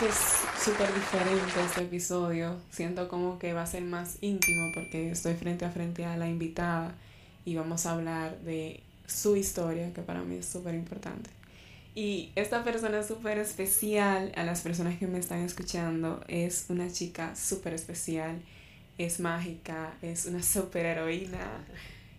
[0.00, 2.56] que es súper diferente este episodio.
[2.70, 6.26] Siento como que va a ser más íntimo porque estoy frente a frente a la
[6.26, 6.94] invitada
[7.44, 11.28] y vamos a hablar de su historia, que para mí es súper importante.
[11.94, 17.36] Y esta persona súper especial, a las personas que me están escuchando, es una chica
[17.36, 18.40] súper especial,
[18.96, 21.66] es mágica, es una súper heroína.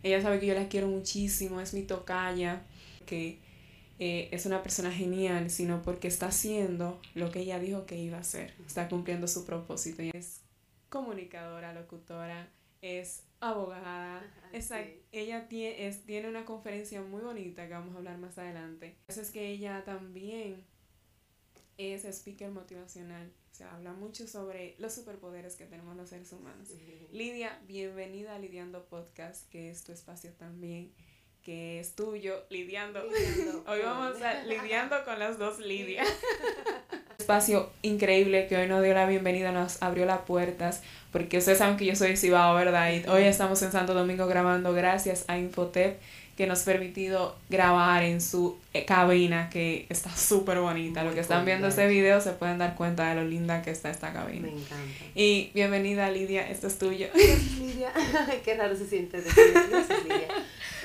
[0.03, 2.61] Ella sabe que yo la quiero muchísimo, es mi tocaya,
[3.07, 3.39] que
[4.03, 8.17] eh, es una persona genial, sino porque está haciendo lo que ella dijo que iba
[8.17, 10.01] a hacer, está cumpliendo su propósito.
[10.01, 10.41] Es
[10.89, 12.49] comunicadora, locutora,
[12.81, 14.23] es abogada.
[15.11, 18.97] Ella tiene, es, tiene una conferencia muy bonita que vamos a hablar más adelante.
[19.07, 20.65] Eso es que ella también
[21.77, 23.31] es speaker motivacional.
[23.51, 26.69] O sea, habla mucho sobre los superpoderes que tenemos los seres humanos.
[27.11, 30.91] Lidia, bienvenida a Lidiando Podcast, que es tu espacio también,
[31.43, 32.99] que es tuyo, lidiando.
[33.67, 36.03] Hoy vamos a lidiando con las dos Lidia.
[37.17, 41.77] espacio increíble que hoy nos dio la bienvenida, nos abrió las puertas, porque ustedes saben
[41.77, 42.91] que yo soy Cibao, ¿verdad?
[42.91, 45.99] Y hoy estamos en Santo Domingo grabando gracias a Infotep
[46.35, 51.03] que nos ha permitido grabar en su eh, cabina que está súper bonita.
[51.03, 53.91] Lo que están viendo este video se pueden dar cuenta de lo linda que está
[53.91, 54.47] esta cabina.
[54.47, 55.05] Me encanta.
[55.13, 57.07] Y bienvenida Lidia, esto es tuyo.
[57.13, 57.93] Gracias Lidia,
[58.43, 60.27] qué raro se siente gracias Lidia.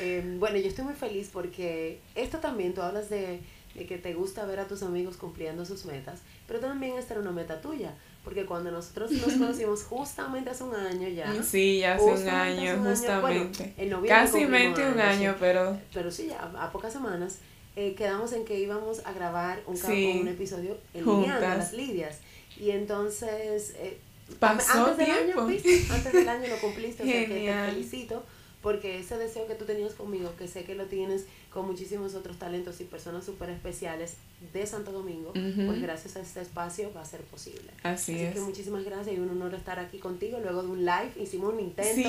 [0.00, 3.40] Eh, bueno, yo estoy muy feliz porque esto también, tú hablas de
[3.76, 7.20] de que te gusta ver a tus amigos cumpliendo sus metas, pero también esta era
[7.20, 7.94] una meta tuya,
[8.24, 11.42] porque cuando nosotros nos conocimos justamente hace un año ya.
[11.42, 13.74] Sí, ya hace un año, justamente.
[14.08, 15.78] Casi mente un año, pero...
[15.92, 17.38] Pero sí, ya a pocas semanas
[17.76, 21.06] eh, quedamos en que íbamos a grabar un, un episodio en
[21.40, 22.18] las Lidias.
[22.58, 23.74] Y entonces...
[23.76, 23.98] Eh,
[24.40, 25.46] Pasó antes tiempo.
[25.46, 28.24] Del año, antes del año lo cumpliste, o sea que te felicito
[28.66, 32.36] porque ese deseo que tú tenías conmigo, que sé que lo tienes con muchísimos otros
[32.36, 34.16] talentos y personas súper especiales
[34.52, 37.70] de Santo Domingo, pues gracias a este espacio va a ser posible.
[37.84, 40.40] Así, Así que muchísimas gracias y un honor estar aquí contigo.
[40.40, 42.08] Luego de un live, hicimos un intento,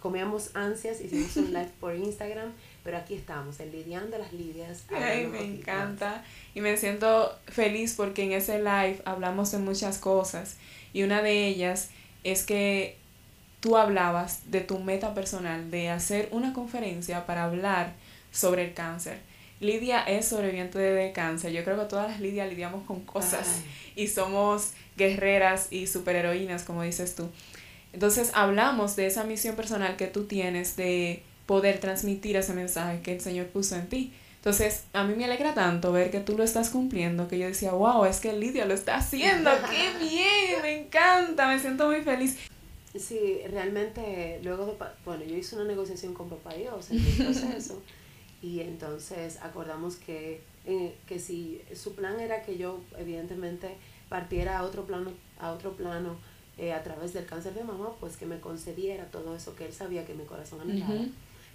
[0.00, 2.50] comíamos ansias, hicimos un live por Instagram,
[2.82, 4.86] pero aquí estamos, el Lidiando las Lidias.
[4.88, 10.56] Ay, me encanta y me siento feliz porque en ese live hablamos de muchas cosas
[10.92, 11.90] y una de ellas
[12.24, 12.99] es que
[13.60, 17.92] tú hablabas de tu meta personal, de hacer una conferencia para hablar
[18.32, 19.18] sobre el cáncer.
[19.60, 21.52] Lidia es sobreviviente de cáncer.
[21.52, 23.60] Yo creo que todas las Lidia lidiamos con cosas
[23.94, 27.28] y somos guerreras y superheroínas, como dices tú.
[27.92, 33.12] Entonces hablamos de esa misión personal que tú tienes de poder transmitir ese mensaje que
[33.12, 34.12] el Señor puso en ti.
[34.36, 37.72] Entonces, a mí me alegra tanto ver que tú lo estás cumpliendo, que yo decía,
[37.72, 42.38] wow, es que Lidia lo está haciendo, qué bien, me encanta, me siento muy feliz.
[42.98, 44.74] Sí, realmente luego de,
[45.04, 47.80] bueno, yo hice una negociación con papá Dios en el proceso
[48.42, 53.76] y entonces acordamos que, eh, que si su plan era que yo evidentemente
[54.08, 56.16] partiera a otro plano, a otro plano
[56.58, 59.72] eh, a través del cáncer de mama, pues que me concediera todo eso que él
[59.72, 61.06] sabía que mi corazón anhelaba.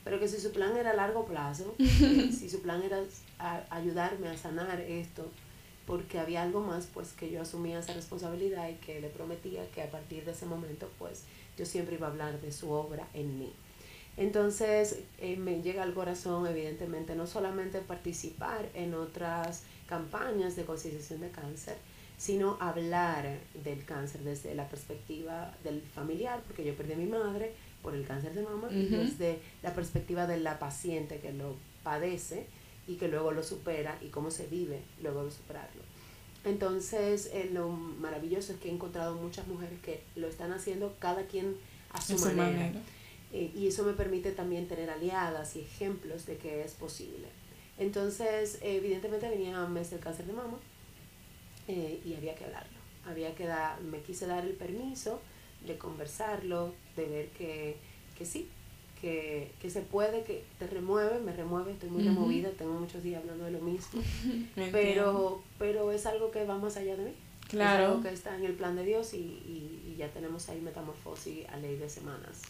[0.03, 3.03] Pero que si su plan era a largo plazo, eh, si su plan era
[3.69, 5.29] ayudarme a sanar esto,
[5.85, 9.83] porque había algo más, pues que yo asumía esa responsabilidad y que le prometía que
[9.83, 11.23] a partir de ese momento, pues
[11.57, 13.53] yo siempre iba a hablar de su obra en mí.
[14.17, 21.21] Entonces eh, me llega al corazón, evidentemente, no solamente participar en otras campañas de concienciación
[21.21, 21.75] de cáncer,
[22.17, 27.53] sino hablar del cáncer desde la perspectiva del familiar, porque yo perdí a mi madre
[27.81, 32.47] por el cáncer de mama, y desde la perspectiva de la paciente que lo padece,
[32.87, 35.81] y que luego lo supera y cómo se vive luego de superarlo.
[36.43, 41.25] Entonces, eh, lo maravilloso es que he encontrado muchas mujeres que lo están haciendo cada
[41.25, 41.57] quien
[41.91, 42.79] a su, manera.
[43.33, 47.27] Eh, y eso me permite también tener aliadas y ejemplos de que es posible.
[47.79, 50.57] Entonces, evidentemente venía un mes del cáncer de mama
[51.67, 52.77] eh, y había que hablarlo.
[53.05, 55.21] Había que dar, me quise dar el permiso
[55.65, 57.77] de conversarlo, de ver que,
[58.17, 58.49] que sí,
[59.61, 63.45] que, se puede, que te remueve, me remueve, estoy muy removida, tengo muchos días hablando
[63.45, 64.01] de lo mismo,
[64.71, 67.11] pero, pero es algo que va más allá de mí.
[67.47, 67.83] Claro.
[67.83, 71.47] Es algo que está en el plan de Dios y, y, ya tenemos ahí metamorfosis
[71.49, 72.41] a ley de semanas.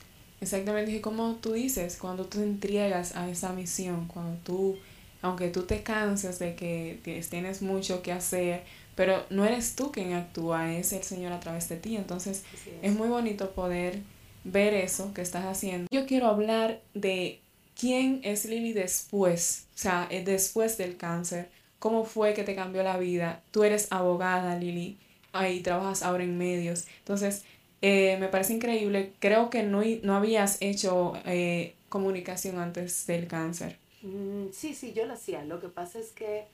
[0.41, 4.77] Exactamente, y como tú dices, cuando tú entregas a esa misión, cuando tú,
[5.21, 8.63] aunque tú te canses de que tienes mucho que hacer,
[8.95, 11.97] pero no eres tú quien actúa, es el Señor a través de ti.
[11.97, 12.43] Entonces
[12.81, 14.01] es muy bonito poder
[14.45, 15.87] ver eso que estás haciendo.
[15.91, 17.41] Yo quiero hablar de
[17.77, 21.49] quién es Lili después, o sea, eh, después del cáncer.
[21.79, 23.43] ¿Cómo fue que te cambió la vida?
[23.51, 24.97] Tú eres abogada, Lili,
[25.33, 26.85] ahí trabajas ahora en medios.
[26.99, 27.43] Entonces,
[27.81, 29.13] eh, me parece increíble.
[29.19, 33.77] Creo que no, no habías hecho eh, comunicación antes del cáncer.
[34.01, 35.43] Mm, sí, sí, yo lo hacía.
[35.43, 36.45] Lo que pasa es que,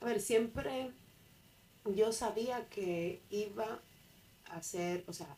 [0.00, 0.90] a ver, siempre
[1.94, 3.80] yo sabía que iba
[4.46, 5.36] a ser, o sea,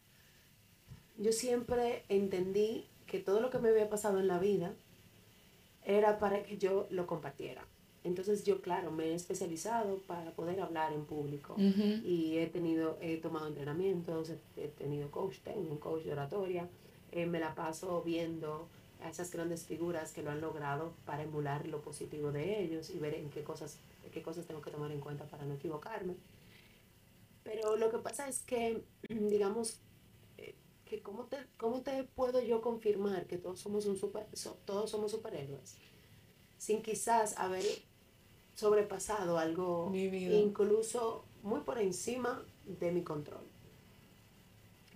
[1.18, 4.74] yo siempre entendí que todo lo que me había pasado en la vida
[5.84, 7.64] era para que yo lo compartiera.
[8.04, 13.16] Entonces yo, claro, me he especializado para poder hablar en público y he tenido, he
[13.16, 16.68] tomado entrenamientos, he, tenido coach, tengo un coach de oratoria,
[17.10, 18.68] eh, me la paso viendo
[19.02, 22.98] a esas grandes figuras que lo han logrado para emular lo positivo de ellos y
[22.98, 23.78] ver en qué cosas,
[24.12, 26.14] qué cosas tengo que tomar en cuenta para no equivocarme.
[27.42, 29.80] Pero lo que pasa es que, digamos,
[30.88, 34.26] que cómo te, cómo te puedo yo confirmar que todos somos, un super,
[34.64, 35.76] todos somos superhéroes
[36.58, 37.64] sin quizás haber
[38.54, 43.44] sobrepasado algo incluso muy por encima de mi control.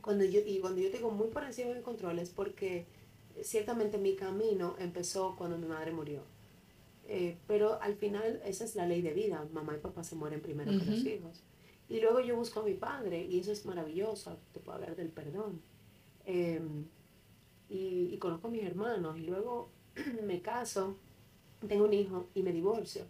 [0.02, 2.86] Cuando yo, y cuando yo digo muy por encima de mi control es porque
[3.42, 6.22] ciertamente mi camino empezó cuando mi madre murió.
[7.06, 9.46] Eh, pero al final esa es la ley de vida.
[9.52, 11.42] Mamá y papá se mueren primero que los hijos.
[11.88, 14.38] Y luego yo busco a mi padre y eso es maravilloso.
[14.52, 15.60] Te puedo hablar del perdón.
[16.26, 16.84] Em,
[17.68, 19.70] y, y, conozco a mis hermanos y luego
[20.24, 20.96] me caso,
[21.66, 23.04] tengo un hijo y me divorcio.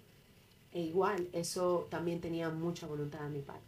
[0.72, 3.66] E igual, eso también tenía mucha voluntad de mi parte.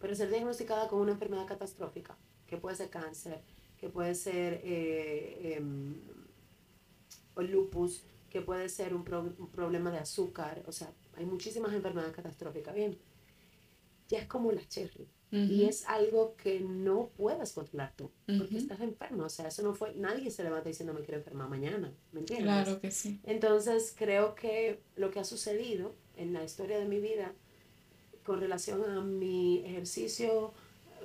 [0.00, 3.42] Pero ser diagnosticada con una enfermedad catastrófica, que puede ser cáncer,
[3.78, 5.94] que puede ser eh, em,
[7.36, 12.98] lupus, que puede ser un, problema de azúcar, o sea, hay muchísimas enfermedades catastróficas, bien.
[14.08, 15.06] Ya es como la cherry.
[15.30, 19.24] Y es algo que no puedes controlar tú, porque estás enfermo.
[19.24, 22.46] O sea, eso no fue, nadie se levanta diciendo me quiero enfermar mañana, ¿me entiendes?
[22.46, 23.20] Claro que sí.
[23.24, 27.32] Entonces, creo que lo que ha sucedido en la historia de mi vida
[28.24, 30.52] con relación a mi ejercicio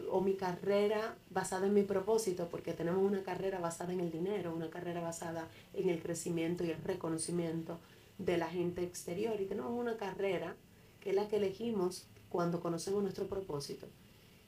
[0.10, 4.54] o mi carrera basada en mi propósito, porque tenemos una carrera basada en el dinero,
[4.56, 7.80] una carrera basada en el crecimiento y el reconocimiento
[8.18, 10.56] de la gente exterior, y tenemos una carrera
[11.00, 13.88] que es la que elegimos cuando conocemos nuestro propósito.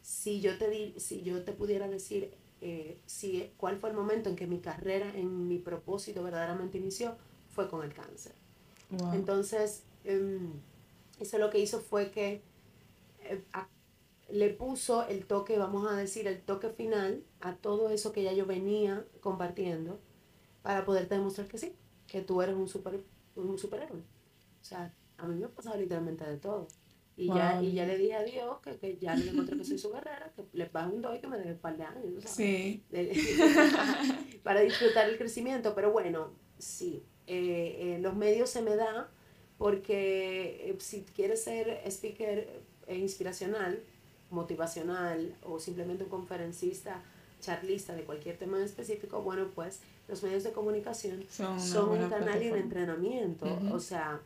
[0.06, 2.32] Si yo te, di, si yo te pudiera decir
[2.62, 7.16] eh, si, cuál fue el momento en que mi carrera, en mi propósito verdaderamente inició,
[7.50, 8.34] fue con el cáncer.
[9.14, 10.62] Entonces, Em,
[11.20, 12.42] eso lo que hizo fue que
[13.22, 13.44] eh,
[14.30, 18.32] le puso el toque, vamos a decir, el toque final a todo eso que ya
[18.34, 20.00] yo venía compartiendo
[20.62, 21.76] para poderte demostrar que sí,
[22.08, 23.04] que tú eres un, super,
[23.36, 24.00] un superhéroe.
[24.00, 26.68] O sea, a mí me ha pasado literalmente de todo.
[27.18, 29.78] Y, ya, y ya le dije a Dios que, que ya le demostré que soy
[29.78, 32.24] su guerrera, que le pago un doy que me debe un par de años.
[32.26, 32.84] Sí.
[34.44, 35.74] para disfrutar el crecimiento.
[35.74, 39.08] Pero bueno, sí, eh, eh, los medios se me dan
[39.58, 43.80] porque eh, si quieres ser speaker eh, inspiracional,
[44.30, 47.02] motivacional o simplemente un conferencista,
[47.40, 52.52] charlista de cualquier tema específico, bueno, pues los medios de comunicación son, un canal y
[52.52, 53.46] un entrenamiento.
[53.72, 54.20] O sea,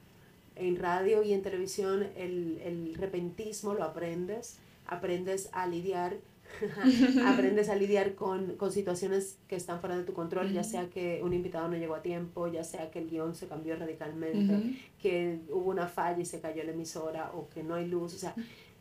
[0.60, 6.18] en radio y en televisión el, el repentismo lo aprendes, aprendes a lidiar
[7.28, 11.22] aprendes a lidiar con, con, situaciones que están fuera de tu control, ya sea que
[11.24, 15.40] un invitado no llegó a tiempo, ya sea que el guion se cambió radicalmente, que
[15.50, 18.34] hubo una falla y se cayó la emisora, o que no hay luz, o sea,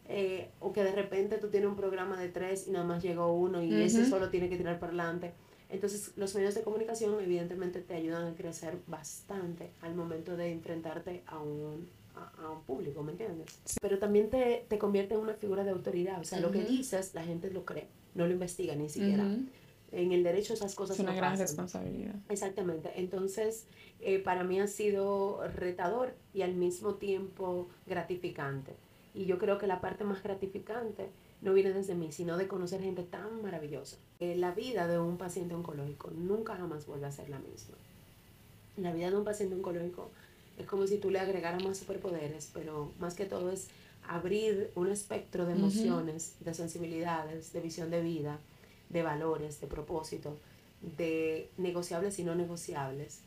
[0.08, 3.34] eh, o que de repente tú tienes un programa de tres y nada más llegó
[3.34, 5.32] uno y ese solo tiene que tirar para adelante.
[5.70, 11.22] Entonces, los medios de comunicación evidentemente te ayudan a crecer bastante al momento de enfrentarte
[11.26, 13.60] a un, a, un público, ¿me entiendes?
[13.80, 17.14] Pero también te, te, convierte en una figura de autoridad, o sea, lo que dices,
[17.14, 19.26] la gente lo cree, no lo investiga ni siquiera.
[19.90, 22.14] En el derecho esas cosas es una gran responsabilidad.
[22.28, 22.90] Exactamente.
[22.96, 23.66] Entonces,
[24.00, 28.74] eh, para mí ha sido retador y al mismo tiempo gratificante.
[29.14, 31.08] Y yo creo que la parte más gratificante
[31.40, 33.96] no viene desde mí, sino de conocer gente tan maravillosa.
[34.20, 37.76] Eh, la vida de un paciente oncológico nunca jamás vuelve a ser la misma.
[38.76, 40.10] La vida de un paciente oncológico
[40.58, 43.68] es como si tú le agregaras más superpoderes, pero más que todo es
[44.06, 48.38] abrir un espectro de emociones, de sensibilidades, de visión de vida,
[48.88, 50.36] de valores, de propósito,
[50.80, 53.20] de negociables y no negociables,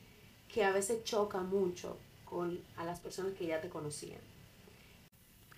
[0.52, 4.20] que a veces choca mucho con a las personas que ya te conocían.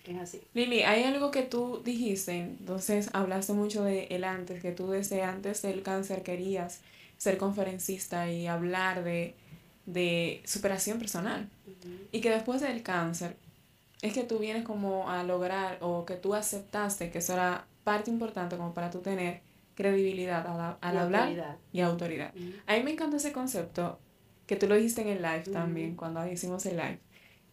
[0.06, 0.42] Es así.
[0.52, 5.22] Lili, hay algo que tú dijiste, entonces hablaste mucho de el antes, que tú desde
[5.22, 6.80] antes del cáncer querías
[7.16, 9.34] ser conferencista y hablar de
[9.86, 11.48] de superación personal.
[12.12, 13.36] Y que después del cáncer
[14.02, 18.10] es que tú vienes como a lograr o que tú aceptaste que eso era parte
[18.10, 19.40] importante como para tú tener
[19.74, 20.46] credibilidad
[20.80, 22.32] al, hablar y autoridad.
[22.66, 23.98] A mí me encanta ese concepto
[24.46, 26.98] que tú lo dijiste en el live también, cuando hicimos el live,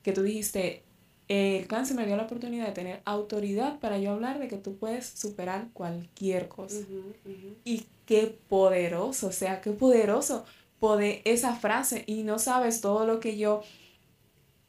[0.03, 0.83] que tú dijiste,
[1.31, 4.77] el cáncer me dio la oportunidad de tener autoridad para yo hablar de que tú
[4.77, 6.77] puedes superar cualquier cosa.
[7.63, 10.45] Y qué poderoso, o sea, qué poderoso
[10.79, 12.03] poder esa frase.
[12.05, 13.61] Y no sabes todo lo que yo,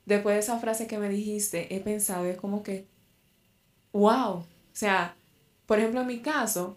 [0.07, 2.87] después de esa frase que me dijiste, he pensado, es como que
[3.93, 5.15] wow, o sea,
[5.67, 6.77] por ejemplo, en mi caso,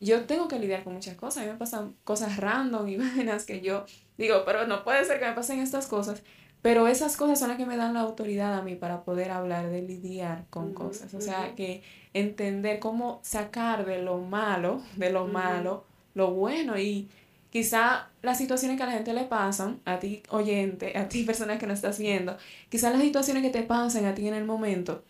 [0.00, 3.44] yo tengo que lidiar con muchas cosas, a mí me pasan cosas random y vainas
[3.44, 3.84] que yo
[4.16, 6.22] digo, pero no puede ser que me pasen estas cosas,
[6.62, 9.70] pero esas cosas son las que me dan la autoridad a mí para poder hablar
[9.70, 11.82] de lidiar con cosas, o sea, que
[12.14, 15.84] entender cómo sacar de lo malo, de lo malo,
[16.14, 16.78] lo bueno.
[16.78, 17.08] Y
[17.50, 21.58] quizá las situaciones que a la gente le pasan, a ti oyente, a ti persona
[21.58, 22.36] que no estás viendo,
[22.68, 25.04] quizá las situaciones que te pasan a ti en el momento,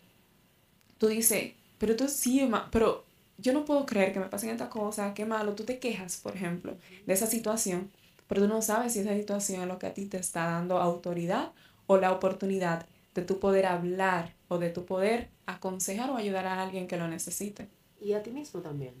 [0.97, 3.05] tú dices, pero tú sí, pero
[3.39, 6.35] yo no puedo creer que me pasen esta cosa, qué malo, tú te quejas, por
[6.35, 6.75] ejemplo,
[7.05, 7.89] de esa situación,
[8.29, 10.77] pero tú no sabes si esa situación es lo que a ti te está dando
[10.77, 11.51] autoridad
[11.87, 16.61] o la oportunidad de tu poder hablar o de tu poder aconsejar o ayudar a
[16.61, 17.67] alguien que lo necesite.
[17.99, 18.93] Y a ti mismo también.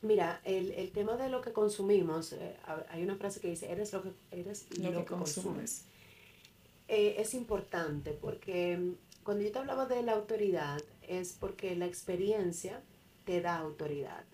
[0.00, 2.56] Mira, el, el tema de lo que consumimos, eh,
[2.88, 5.82] hay una frase que dice, eres lo que, eres lo, que, consumes.
[6.86, 11.86] Eh, es importante porque mm, cuando yo te hablaba de la autoridad, es porque la
[11.86, 12.80] experiencia
[13.24, 14.24] te da autoridad.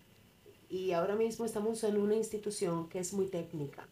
[0.68, 3.88] Y ahora mismo estamos en una institución que es muy técnica.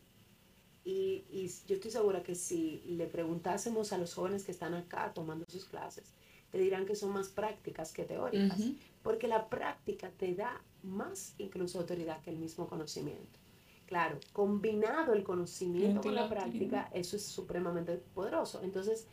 [0.84, 5.12] Y, y, yo estoy segura que si le preguntásemos a los jóvenes que están acá
[5.14, 6.14] tomando sus clases,
[6.50, 8.60] te dirán que son más prácticas que teóricas,
[9.02, 13.38] porque la práctica te da más incluso autoridad que el mismo conocimiento.
[13.87, 18.60] Claro, combinado el conocimiento con la práctica, eso es supremamente poderoso.
[18.62, 19.06] Entonces,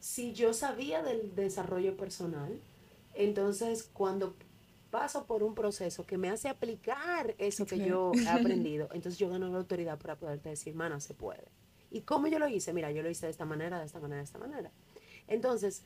[0.00, 2.60] si yo sabía del desarrollo personal,
[3.14, 4.34] entonces cuando
[4.92, 9.30] paso por un proceso que me hace aplicar eso que yo he aprendido, entonces yo
[9.30, 11.48] gano la autoridad para poderte decir, mana, se puede.
[11.90, 12.74] ¿Y cómo yo lo hice?
[12.74, 14.70] Mira, yo lo hice de esta manera, de esta manera, de esta manera.
[15.28, 15.82] Entonces,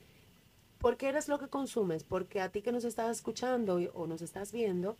[0.77, 2.03] ¿por qué eres lo que consumes?
[2.03, 4.97] Porque a ti que nos estás escuchando o nos estás viendo,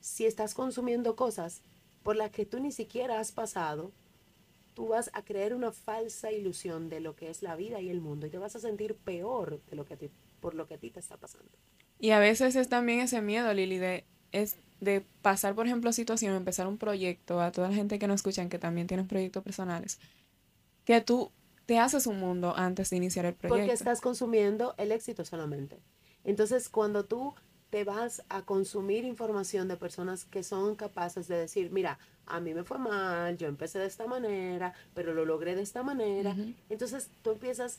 [0.00, 1.60] si estás consumiendo cosas
[2.02, 3.92] por las que tú ni siquiera has pasado,
[4.72, 8.00] tú vas a creer una falsa ilusión de lo que es la vida y el
[8.00, 10.90] mundo y te vas a sentir peor de lo que por lo que a ti
[10.90, 11.50] te está pasando.
[12.00, 16.34] Y a veces es también ese miedo, Lili, de, es de pasar, por ejemplo, situación,
[16.34, 20.00] empezar un proyecto, a toda la gente que nos escuchan que también tienen proyectos personales,
[20.84, 21.30] que tú
[21.66, 23.58] te haces un mundo antes de iniciar el proyecto.
[23.58, 25.78] Porque estás consumiendo el éxito solamente.
[26.24, 27.34] Entonces, cuando tú
[27.68, 32.54] te vas a consumir información de personas que son capaces de decir, mira, a mí
[32.54, 36.34] me fue mal, yo empecé de esta manera, pero lo logré de esta manera.
[36.68, 37.78] Entonces tú empiezas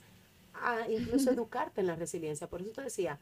[0.54, 2.48] a incluso educarte en la resiliencia.
[2.48, 3.20] Por eso te decía,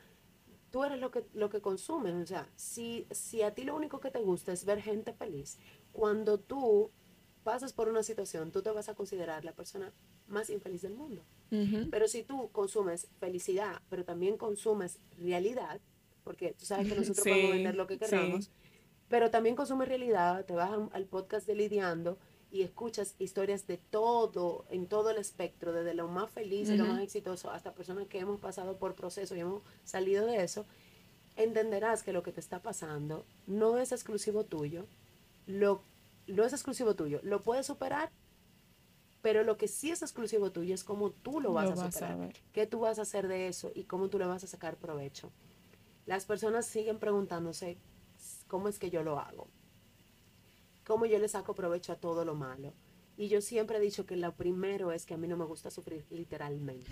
[0.71, 2.13] tú eres lo que, lo que consumes.
[2.15, 5.57] O sea, si, si a ti lo único que te gusta es ver gente feliz,
[5.91, 6.91] cuando tú
[7.43, 9.91] pasas por una situación, tú te vas a considerar la persona
[10.27, 11.23] más infeliz del mundo.
[11.89, 15.81] Pero si tú consumes felicidad, pero también consumes realidad,
[16.23, 18.51] porque tú sabes que nosotros podemos vender lo que queramos,
[19.07, 22.19] pero también consumes realidad, te vas al podcast de Lidiando
[22.51, 26.85] y escuchas historias de todo, en todo el espectro, desde lo más feliz y lo
[26.85, 30.65] más exitoso hasta personas que hemos pasado por proceso y hemos salido de eso,
[31.35, 34.87] entenderás que lo que te está pasando no es exclusivo tuyo,
[35.45, 35.81] lo,
[36.27, 38.09] no es exclusivo tuyo, lo puedes superar,
[39.21, 42.65] pero lo que sí es exclusivo tuyo es cómo tú lo vas a superar, qué
[42.65, 45.31] tú vas a hacer de eso y cómo tú le vas a sacar provecho.
[46.07, 47.77] Las personas siguen preguntándose,
[48.47, 49.47] ¿cómo es que yo lo hago?
[50.89, 52.73] Cómo yo le saco provecho a todo lo malo.
[53.15, 55.69] Y yo siempre he dicho que lo primero es que a mí no me gusta
[55.69, 56.87] sufrir literalmente.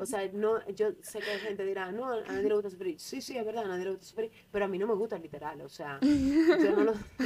[0.00, 3.00] O sea, no, yo sé que hay gente dirá, no, a nadie le gusta sufrir.
[3.00, 5.18] Sí, sí, es verdad, a nadie le gusta sufrir, pero a mí no me gusta
[5.18, 5.60] literal.
[5.62, 6.92] O sea, yo no lo,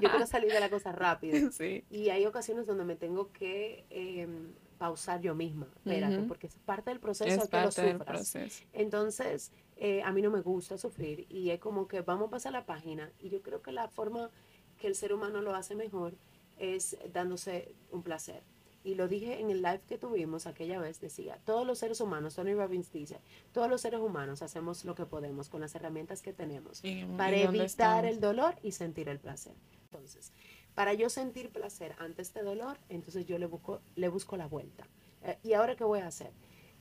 [0.00, 1.36] yo quiero salir de la cosa rápida.
[1.90, 5.66] Y hay ocasiones donde me tengo que em, pausar yo misma.
[5.76, 8.36] Espérate, porque es parte del proceso es que lo sufras.
[8.74, 12.52] Entonces, eh, a mí no me gusta sufrir y es como que vamos a pasar
[12.52, 13.10] la página.
[13.18, 14.30] Y yo creo que la forma
[14.78, 16.14] que el ser humano lo hace mejor
[16.58, 18.42] es dándose un placer.
[18.84, 22.36] Y lo dije en el live que tuvimos aquella vez, decía, todos los seres humanos,
[22.36, 23.20] Tony Robbins dice,
[23.52, 26.82] todos los seres humanos hacemos lo que podemos con las herramientas que tenemos
[27.16, 29.54] para evitar el dolor y sentir el placer.
[29.84, 30.32] Entonces,
[30.74, 34.86] para yo sentir placer ante este dolor, entonces yo le busco, le busco la vuelta.
[35.24, 36.30] Eh, ¿Y ahora qué voy a hacer?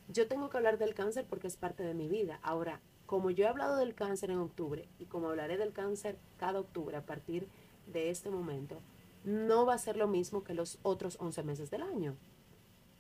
[0.08, 2.40] Yo tengo que hablar del cáncer porque es parte de mi vida.
[2.44, 6.60] Ahora, como yo he hablado del cáncer en octubre y como hablaré del cáncer cada
[6.60, 7.48] octubre a partir de
[7.88, 8.82] de este momento
[9.24, 12.16] no va a ser lo mismo que los otros 11 meses del año.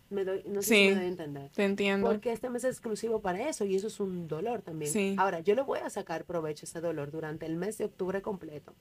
[0.10, 1.51] Me doy, no sé si me doy a entender.
[1.51, 2.08] Te entiendo.
[2.08, 5.20] Porque este mes es exclusivo para eso y eso es un dolor también.
[5.20, 8.22] Ahora, yo le voy a sacar provecho a ese dolor durante el mes de octubre
[8.22, 8.74] completo,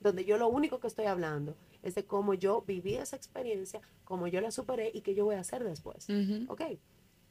[0.00, 4.26] donde yo lo único que estoy hablando es de cómo yo viví esa experiencia, cómo
[4.26, 6.06] yo la superé y qué yo voy a hacer después.
[6.48, 6.62] Ok.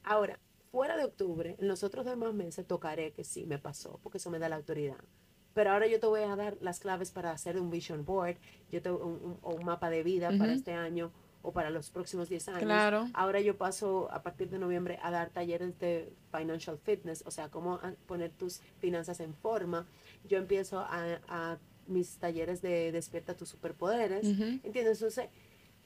[0.02, 0.38] Ahora,
[0.70, 4.30] fuera de octubre, en los otros demás meses tocaré que sí me pasó, porque eso
[4.30, 5.04] me da la autoridad.
[5.54, 8.36] Pero ahora yo te voy a dar las claves para hacer un vision board,
[8.70, 11.10] yo te, un, un, mapa de vida para este año,
[11.42, 12.62] o para los próximos 10 años.
[12.62, 13.08] Claro.
[13.14, 17.48] Ahora yo paso a partir de noviembre a dar talleres de financial fitness, o sea,
[17.48, 19.86] cómo a- poner tus finanzas en forma.
[20.28, 24.26] Yo empiezo a, a mis talleres de despierta tus superpoderes.
[24.26, 24.60] Ujú.
[24.62, 24.98] ¿Entiendes?
[24.98, 25.28] Entonces,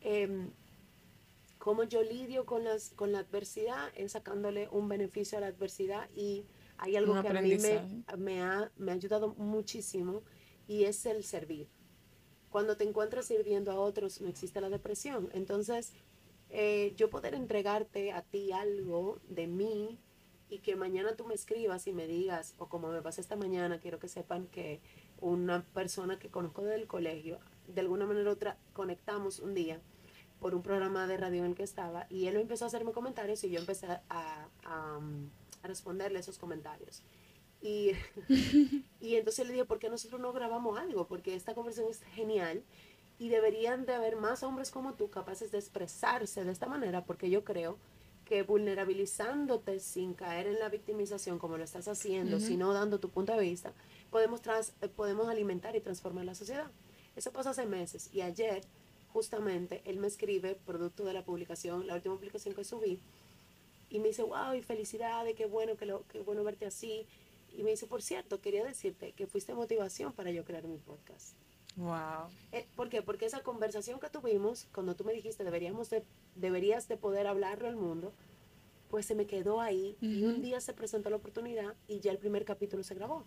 [0.00, 0.50] em,
[1.58, 6.08] cómo yo lidio con, las, con la adversidad es sacándole un beneficio a la adversidad
[6.14, 6.44] y
[6.78, 7.56] hay algo Un que a mí
[8.18, 10.22] me, ha, me ha ayudado muchísimo
[10.66, 11.68] y es el servir.
[12.50, 15.28] Cuando te encuentras sirviendo a otros no existe la depresión.
[15.32, 15.92] Entonces,
[16.50, 19.98] eh, yo poder entregarte a ti algo de mí
[20.48, 23.80] y que mañana tú me escribas y me digas, o como me pasa esta mañana,
[23.80, 24.80] quiero que sepan que
[25.20, 29.80] una persona que conozco del colegio, de alguna manera u otra, conectamos un día
[30.38, 33.42] por un programa de radio en el que estaba y él empezó a hacerme comentarios
[33.44, 35.30] y yo empecé a, a, um,
[35.64, 37.02] a responderle esos comentarios.
[37.60, 37.92] Y,
[39.00, 41.06] y entonces le dije, ¿por qué nosotros no grabamos algo?
[41.06, 42.62] Porque esta conversación es genial
[43.18, 47.30] y deberían de haber más hombres como tú capaces de expresarse de esta manera porque
[47.30, 47.78] yo creo
[48.24, 52.46] que vulnerabilizándote sin caer en la victimización como lo estás haciendo, Ujú.
[52.46, 53.72] sino dando tu punto de vista,
[54.10, 56.70] podemos, trans- eh, podemos alimentar y transformar la sociedad.
[57.16, 58.62] Eso pasó hace meses y ayer
[59.12, 62.98] justamente él me escribe, producto de la publicación, la última publicación que subí,
[63.94, 67.06] y me dice, wow, y felicidades, qué bueno, que lo, qué bueno verte así.
[67.56, 71.36] Y me dice, por cierto, quería decirte que fuiste motivación para yo crear mi podcast.
[71.76, 72.28] Wow.
[72.50, 73.02] Eh, ¿Por qué?
[73.02, 76.02] Porque esa conversación que tuvimos, cuando tú me dijiste, deberíamos de,
[76.34, 78.12] deberías de poder hablarlo al mundo,
[78.88, 82.18] pues se me quedó ahí y un día se presentó la oportunidad y ya el
[82.18, 83.24] primer capítulo se grabó.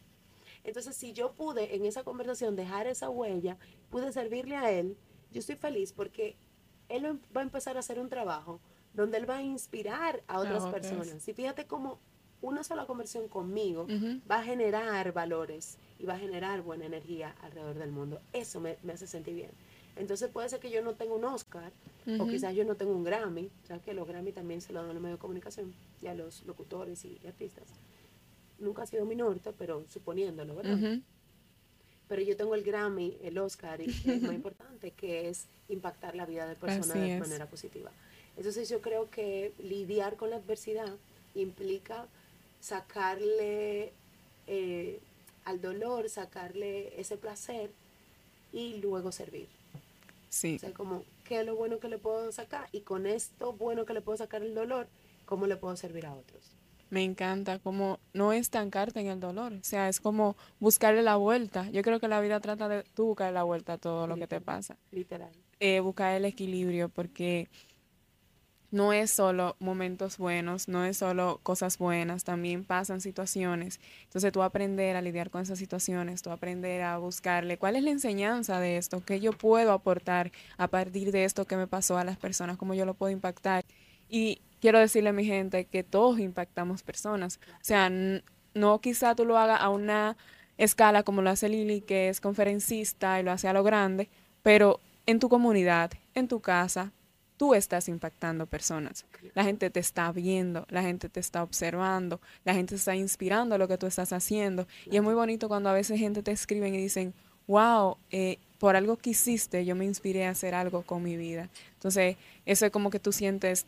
[0.66, 3.58] Entonces, si yo pude en esa conversación dejar esa huella,
[3.90, 4.98] pude servirle a él,
[5.32, 6.36] yo estoy feliz porque
[6.90, 8.60] él va a empezar a hacer un trabajo
[8.94, 10.74] donde él va a inspirar a otras otras.
[10.74, 11.28] personas.
[11.28, 12.00] Y fíjate cómo
[12.42, 13.88] una sola conversión conmigo
[14.30, 18.22] va a generar valores y va a generar buena energía alrededor del mundo.
[18.34, 19.52] Eso me, me hace sentir bien.
[19.96, 21.72] Entonces puede ser que yo no tenga un Oscar
[22.20, 24.92] o quizás yo no tenga un Grammy, sabes que los Grammy también se lo dan
[24.92, 27.66] a los medios de comunicación y a los locutores y, y artistas.
[28.60, 30.78] Nunca ha sido mi norte, pero suponiéndolo, ¿verdad?
[30.78, 31.02] Ujú.
[32.08, 36.26] Pero yo tengo el Grammy, el Oscar, y es más importante, que es impactar la
[36.26, 37.92] vida de personas de manera positiva.
[38.38, 40.94] Entonces yo creo que lidiar con la adversidad
[41.36, 42.06] implica
[42.60, 43.92] sacarle
[44.48, 45.00] eh,
[45.46, 47.72] al dolor, sacarle ese placer
[48.54, 49.48] y luego servir.
[50.30, 50.56] Sí.
[50.56, 52.68] O sea, como, ¿qué es lo bueno que le puedo sacar?
[52.72, 54.88] Y con esto bueno que le puedo sacar el dolor,
[55.26, 56.52] ¿cómo le puedo servir a otros?
[56.90, 61.70] Me encanta como no estancarte en el dolor, o sea, es como buscarle la vuelta.
[61.72, 64.22] Yo creo que la vida trata de tú buscar la vuelta a todo lo que
[64.28, 64.44] te Literal.
[64.44, 64.78] pasa.
[64.92, 65.32] Literal.
[65.60, 67.50] Eh, buscar el equilibrio porque
[68.72, 73.80] no es solo momentos buenos, no es solo cosas buenas, también pasan situaciones.
[74.04, 77.92] Entonces tú aprender a lidiar con esas situaciones, tú aprender a buscarle cuál es la
[77.92, 82.04] enseñanza de esto, qué yo puedo aportar a partir de esto que me pasó a
[82.04, 83.64] las personas, cómo yo lo puedo impactar.
[84.10, 87.40] Y quiero decirle a mi gente que todos impactamos personas.
[87.54, 87.90] O sea,
[88.54, 90.18] no quizá tú lo hagas a una
[90.58, 94.10] escala como lo hace Lili, que es conferencista y lo hace a lo grande,
[94.42, 96.92] pero en tu comunidad, en tu casa,
[97.38, 99.06] tú estás impactando personas.
[99.34, 103.58] La gente te está viendo, la gente te está observando, la gente está inspirando a
[103.58, 104.68] lo que tú estás haciendo.
[104.86, 107.14] Y es muy bonito cuando a veces gente te escriben y dicen,
[107.48, 111.50] wow, eh, por algo que hiciste, yo me inspiré a hacer algo con mi vida.
[111.74, 113.68] Entonces, eso es como que tú sientes,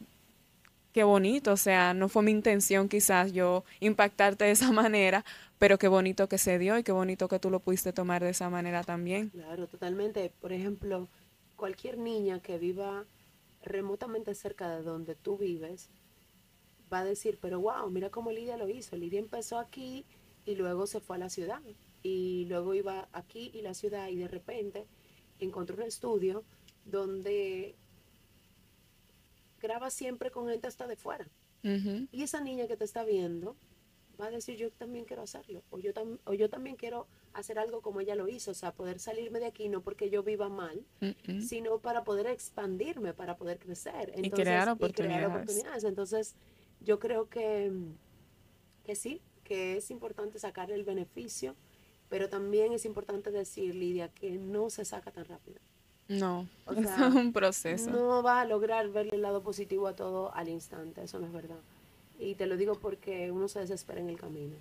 [0.92, 5.24] qué bonito, o sea, no fue mi intención quizás yo impactarte de esa manera,
[5.60, 8.32] pero qué bonito que se dio y qué bonito que tú lo pudiste tomar de
[8.32, 9.30] esa manera también.
[9.30, 10.32] Claro, totalmente.
[10.42, 11.08] Por ejemplo,
[11.56, 13.06] cualquier niña que viva
[13.62, 15.90] remotamente cerca de donde tú vives
[16.92, 18.96] va a decir, pero wow, mira cómo Lidia lo hizo.
[18.96, 20.06] Lidia empezó aquí
[20.46, 21.62] y luego se fue a la ciudad.
[22.02, 24.88] Y luego iba aquí y la ciudad y de repente
[25.40, 26.44] encontró un estudio
[26.86, 27.76] donde
[29.62, 31.28] graba siempre con gente hasta de fuera.
[31.62, 33.56] Y esa niña que te está viendo
[34.20, 35.62] va a decir, yo también quiero hacerlo.
[35.70, 38.52] O yo, tam- o yo también quiero hacer algo como ella lo hizo.
[38.52, 40.84] O sea, poder salirme de aquí no porque yo viva mal,
[41.42, 44.14] sino para poder expandirme, para poder crecer.
[44.18, 45.28] Y crear y crear oportunidades.
[45.30, 45.84] oportunidades.
[45.86, 46.36] Entonces,
[46.82, 47.72] yo creo que,
[48.84, 51.56] que sí, que es importante sacar el beneficio,
[52.10, 55.60] pero también es importante decir, Lidia, que no se saca tan rápido.
[56.08, 57.90] No, O eso sea, es un proceso.
[57.92, 61.32] No va a lograr verle el lado positivo a todo al instante, eso no es
[61.34, 61.60] verdad.
[62.20, 64.56] Y te lo digo porque uno se desespera en el camino.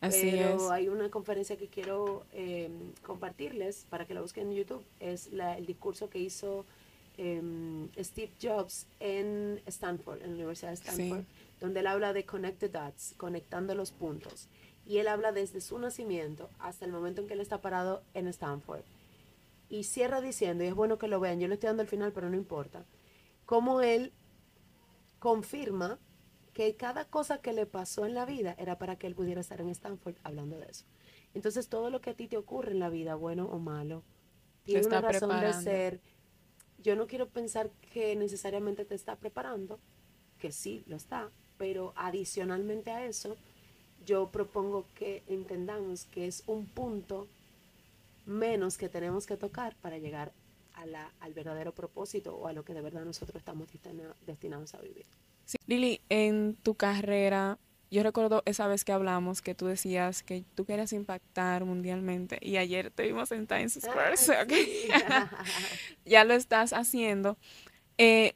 [0.00, 0.70] Así Pero es.
[0.70, 2.68] hay una conferencia que quiero eh,
[3.04, 4.82] compartirles para que la busquen en YouTube.
[4.98, 6.64] Es la- el discurso que hizo
[7.18, 11.24] em, Steve Jobs en Stanford, en la Universidad de Stanford,
[11.60, 14.48] donde él habla de connect the dots, conectando los puntos.
[14.86, 18.26] Y él habla desde su nacimiento hasta el momento en que él está parado en
[18.28, 18.80] Stanford.
[19.68, 22.12] Y cierra diciendo, y es bueno que lo vean, yo le estoy dando el final,
[22.12, 22.82] pero no importa,
[23.44, 24.10] cómo él
[25.18, 25.98] confirma
[26.52, 29.60] que cada cosa que le pasó en la vida era para que él pudiera estar
[29.60, 30.84] en Stanford hablando de eso.
[31.34, 34.02] Entonces todo lo que a ti te ocurre en la vida, bueno o malo,
[34.64, 36.00] tiene una razón de ser.
[36.82, 39.78] Yo no quiero pensar que necesariamente te está preparando,
[40.38, 43.36] que sí lo está, pero adicionalmente a eso,
[44.04, 47.28] yo propongo que entendamos que es un punto
[48.26, 50.32] menos que tenemos que tocar para llegar
[50.74, 53.68] a la, al verdadero propósito o a lo que de verdad nosotros estamos
[54.26, 55.06] destinados a vivir.
[55.66, 57.58] Lili, en tu carrera,
[57.90, 62.56] yo recuerdo esa vez que hablamos que tú decías que tú querías impactar mundialmente y
[62.56, 64.16] ayer te vimos en Times Square,
[66.06, 67.36] ya lo estás haciendo.
[67.98, 68.34] Eh,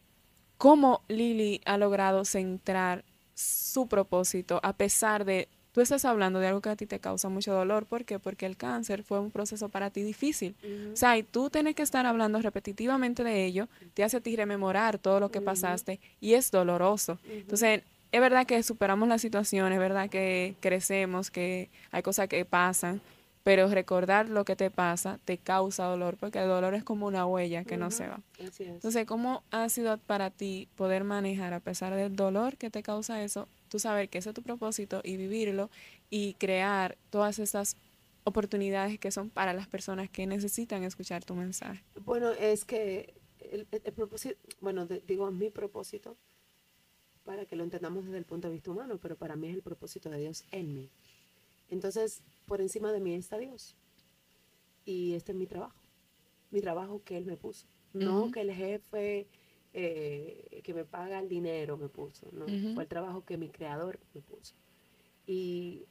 [0.58, 6.62] ¿Cómo Lili ha logrado centrar su propósito a pesar de tú estás hablando de algo
[6.62, 7.84] que a ti te causa mucho dolor.
[7.84, 8.18] ¿Por qué?
[8.18, 10.56] Porque el cáncer fue un proceso para ti difícil.
[10.90, 14.34] O sea, y tú tienes que estar hablando repetitivamente de ello, te hace a ti
[14.36, 17.18] rememorar todo lo que pasaste y es doloroso.
[17.28, 22.42] Entonces, es verdad que superamos la situación, es verdad que crecemos, que hay cosas que
[22.46, 23.02] pasan,
[23.44, 27.26] pero recordar lo que te pasa te causa dolor, porque el dolor es como una
[27.26, 28.22] huella que no se va.
[28.58, 33.22] Entonces, ¿cómo ha sido para ti poder manejar, a pesar del dolor que te causa
[33.22, 35.70] eso, tú saber que ese es tu propósito y vivirlo
[36.10, 37.76] y crear todas esas
[38.24, 41.82] oportunidades que son para las personas que necesitan escuchar tu mensaje.
[42.04, 46.16] Bueno, es que el, propósito, bueno, digo mi propósito
[47.24, 49.62] para que lo entendamos desde el punto de vista humano, pero para mí es el
[49.62, 50.90] propósito de Dios en mí.
[51.70, 53.74] Entonces, por encima de mí está Dios.
[54.84, 55.76] Y este es mi trabajo,
[56.50, 57.66] mi trabajo que Él me puso.
[57.92, 59.26] No que el jefe
[59.72, 62.46] eh, que me paga el dinero me puso, ¿no?
[62.74, 64.54] Fue el trabajo que mi creador me puso.
[65.26, 65.84] Y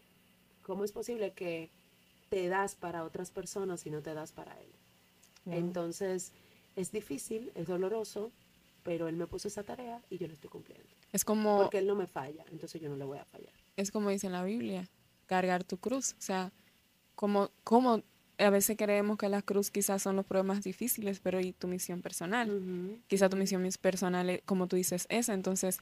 [0.63, 1.69] cómo es posible que
[2.29, 4.69] te das para otras personas y no te das para él.
[5.45, 6.31] Entonces,
[6.75, 8.31] es difícil, es doloroso,
[8.83, 10.87] pero él me puso esa tarea y yo lo estoy cumpliendo.
[11.11, 11.57] Es como...
[11.57, 13.53] Porque él no me falla, entonces yo no le voy a fallar.
[13.75, 14.89] Es como dice en la Biblia,
[15.27, 16.13] cargar tu cruz.
[16.17, 16.51] O sea,
[17.15, 18.03] como, como
[18.37, 22.01] a veces creemos que las cruz quizás son los problemas difíciles, pero y tu misión
[22.01, 23.01] personal.
[23.07, 25.33] Quizás tu misión personal, como tú dices, esa.
[25.33, 25.79] Entonces,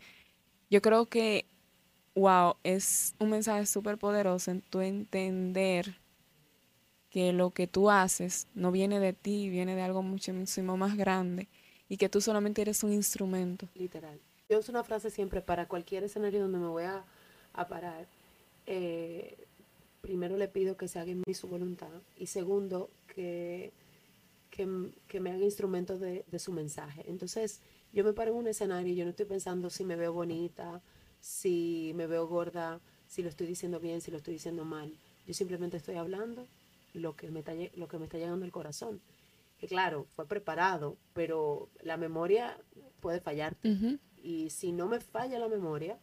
[0.70, 1.46] yo creo que,
[2.16, 5.96] wow, es un mensaje súper poderoso en tu entender
[7.10, 11.48] que lo que tú haces no viene de ti, viene de algo muchísimo más grande
[11.88, 13.70] y que tú solamente eres un instrumento.
[13.76, 14.20] Literal.
[14.50, 17.06] Yo uso una frase siempre para cualquier escenario donde me voy a,
[17.54, 18.08] a parar.
[18.66, 19.48] Eh,
[20.04, 23.72] primero le pido que se haga en mí su voluntad y segundo, que,
[24.52, 27.06] que, me haga instrumento de, su mensaje.
[27.08, 27.62] Entonces,
[27.94, 30.82] yo me paro en un escenario y yo no estoy pensando si me veo bonita,
[31.22, 34.94] si me veo gorda, si lo estoy diciendo bien, si lo estoy diciendo mal.
[35.26, 36.48] Yo simplemente estoy hablando
[36.94, 39.00] lo que me está, lo que me está llegando al corazón.
[39.58, 42.60] Que claro, fue preparado, pero la memoria
[43.00, 43.98] puede fallarte.
[44.22, 45.98] Y si no me falla la memoria,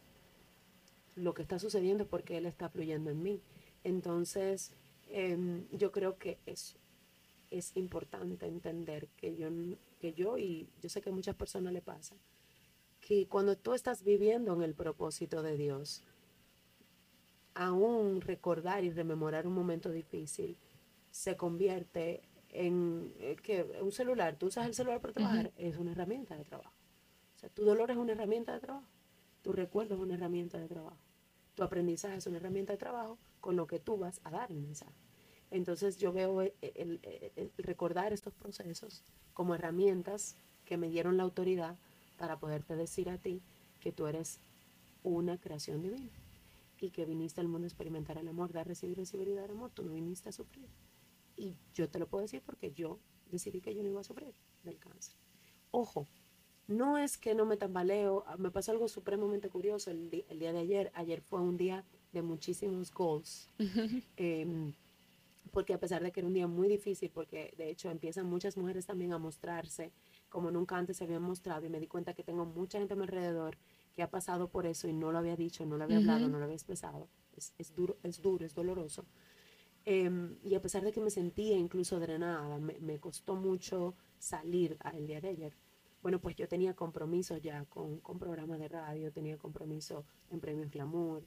[1.16, 3.42] lo que está sucediendo es porque Él está fluyendo en mí.
[3.84, 4.72] Entonces,
[5.08, 6.78] em, yo creo que eso
[7.50, 9.48] es importante entender que yo,
[9.98, 12.16] que yo, y yo sé que a muchas personas le pasa,
[13.00, 16.04] que cuando tú estás viviendo en el propósito de Dios,
[17.54, 20.56] aún recordar y rememorar un momento difícil
[21.10, 25.92] se convierte en eh, que un celular, tú usas el celular para trabajar, es una
[25.92, 26.74] herramienta de trabajo.
[27.34, 28.88] O sea, tu dolor es una herramienta de trabajo,
[29.42, 30.98] tu recuerdo es una herramienta de trabajo,
[31.60, 34.60] tu aprendizaje es una herramienta de trabajo con lo que tú vas a dar el
[34.60, 34.94] mensaje.
[35.50, 41.76] Entonces yo veo el, recordar estos procesos como herramientas que me dieron la autoridad
[42.16, 43.42] para poderte decir a ti
[43.78, 44.40] que tú eres
[45.02, 46.08] una creación divina
[46.80, 49.70] y que viniste al mundo a experimentar el amor, dar, recibir, recibir y dar amor.
[49.70, 50.70] Tú no viniste a sufrir.
[51.36, 52.98] Y yo te lo puedo decir porque yo
[53.30, 55.14] decidí que yo no iba a sufrir del cáncer.
[55.72, 56.08] Ojo,
[56.70, 60.60] no es que no me tambaleo, me pasó algo supremamente curioso el, el día de
[60.60, 60.92] ayer.
[60.94, 63.50] Ayer fue un día de muchísimos goals.
[64.16, 64.72] Em,
[65.52, 68.56] porque a pesar de que era un día muy difícil, porque de hecho empiezan muchas
[68.56, 69.90] mujeres también a mostrarse
[70.28, 72.96] como nunca antes se habían mostrado y me di cuenta que tengo mucha gente a
[72.96, 73.58] mi alrededor
[73.92, 76.38] que ha pasado por eso y no lo había dicho, no lo había hablado, no
[76.38, 77.08] lo había expresado.
[77.36, 79.06] Es, es, duro, es duro, es doloroso.
[79.84, 84.78] Em, y a pesar de que me sentía incluso drenada, me, me costó mucho salir
[84.94, 85.56] el día de ayer
[86.02, 90.70] bueno, pues yo tenía compromisos ya con, con programas de radio, tenía compromiso en Premios
[90.70, 91.26] Glamour.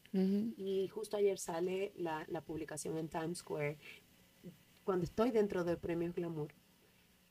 [0.58, 3.78] Y justo ayer sale la, la, publicación en Times Square,
[4.84, 6.54] cuando estoy dentro de Premios Glamour.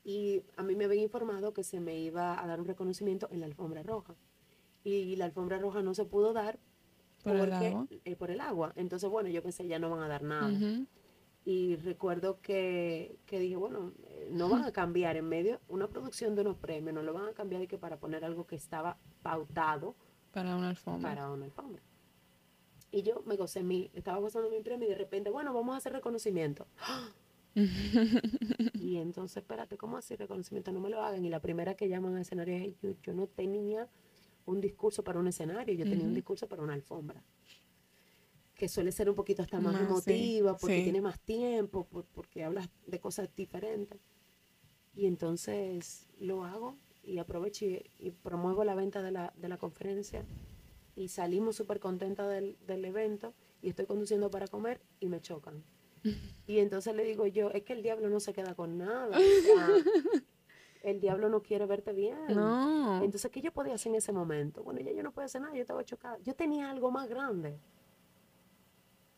[0.05, 3.39] Y a mí me habían informado que se me iba a dar un reconocimiento en
[3.39, 4.15] la alfombra roja.
[4.83, 6.59] Y la alfombra roja no se pudo dar
[7.23, 7.87] ¿Por el agua?
[8.03, 8.73] Eh, por el agua.
[8.75, 10.51] Entonces, bueno, yo pensé, ya no van a dar nada.
[11.45, 16.35] Y recuerdo que, que dije, bueno, eh, no van a cambiar en medio, una producción
[16.35, 18.97] de unos premios, no lo van a cambiar y que para poner algo que estaba
[19.21, 19.95] pautado
[20.31, 21.09] Para una alfombra.
[21.09, 21.81] para una alfombra.
[22.91, 25.77] Y yo me gocé mi, estaba gozando mi premio y de repente, bueno, vamos a
[25.79, 26.67] hacer reconocimiento.
[28.75, 30.71] y entonces, espérate, ¿cómo así reconocimiento?
[30.71, 31.25] No me lo hagan.
[31.25, 33.89] Y la primera que llaman al escenario es, yo, yo no tenía
[34.45, 37.23] un discurso para un escenario, yo tenía un discurso para una alfombra.
[38.55, 40.83] Que suele ser un poquito hasta más, Más, sí, emotiva, porque sí.
[40.83, 43.99] tiene más tiempo, por- porque hablas de cosas diferentes.
[44.95, 49.57] Y entonces lo hago y aprovecho y, y promuevo la venta de la, de la
[49.57, 50.23] conferencia.
[50.95, 55.63] Y salimos súper contentas del, del evento y estoy conduciendo para comer y me chocan.
[56.45, 59.17] Y entonces le digo yo, es que el diablo no se queda con nada.
[59.17, 59.69] o sea,
[60.83, 62.17] el diablo no quiere verte bien.
[62.29, 63.01] No.
[63.01, 64.61] Entonces, ¿qué yo podía hacer en ese momento?
[64.63, 66.19] Bueno, ya yo no podía hacer nada, yo estaba chocada.
[66.21, 67.57] Yo tenía algo más grande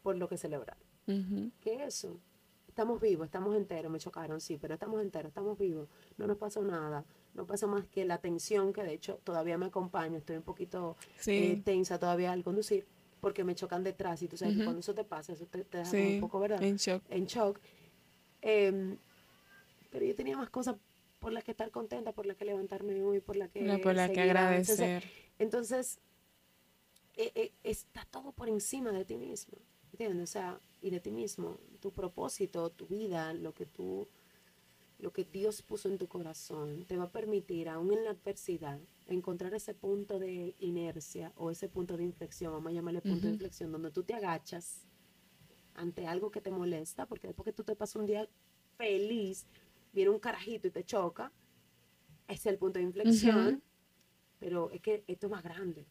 [0.06, 0.78] por lo que celebrar.
[1.08, 1.50] Ujú.
[1.62, 2.20] ¿Qué es eso?
[2.68, 6.62] Estamos vivos, estamos enteros, me chocaron, sí, pero estamos enteros, estamos vivos, no nos pasó
[6.64, 10.44] nada, no pasa más que la tensión, que de hecho todavía me acompaña, estoy un
[10.44, 11.62] poquito eh, Sí.
[11.66, 12.86] tensa todavía al conducir,
[13.20, 14.66] porque me chocan detrás y tú sabes que Ujú.
[14.66, 15.98] cuando eso te pasa, eso te, te deja Sí.
[15.98, 16.62] un poco, ¿verdad?
[16.62, 17.02] En shock.
[17.10, 17.60] en shock.
[18.44, 18.98] Em,
[19.90, 20.76] pero yo tenía más cosas
[21.20, 23.96] por las que estar contenta, por las que levantarme hoy, por las que, No, por
[23.96, 24.52] la que avanzando.
[24.52, 25.04] Entonces, agradecer.
[25.40, 26.00] entonces,
[27.16, 29.58] eh, eh, está todo por encima de ti mismo,
[29.96, 30.30] ¿entiendes?
[30.30, 34.10] O sea, y de ti mismo, tu propósito, tu vida, lo que tú,
[35.00, 38.78] lo que Dios puso en tu corazón, te va a permitir, aún en la adversidad,
[39.08, 43.34] encontrar ese punto de inercia o ese punto de inflexión, vamos a llamarle punto de
[43.34, 44.82] inflexión, donde tú te agachas
[45.76, 48.28] ante algo que te molesta, porque después que tú te pasas un día
[48.78, 49.46] feliz,
[49.94, 51.32] viene un carajito y te choca,
[52.28, 53.64] ese es el punto de inflexión,
[54.40, 55.86] pero es que esto es más grande.